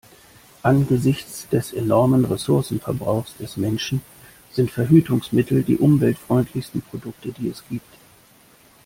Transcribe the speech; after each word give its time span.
Angesichts 0.63 1.47
des 1.49 1.73
enormen 1.73 2.25
Ressourcenverbrauchs 2.25 3.35
des 3.37 3.55
Menschen 3.57 4.01
sind 4.51 4.71
Verhütungsmittel 4.71 5.61
die 5.61 5.77
umweltfreundlichsten 5.77 6.81
Produkte, 6.81 7.29
die 7.33 7.49
es 7.49 7.63
gibt. 7.69 7.85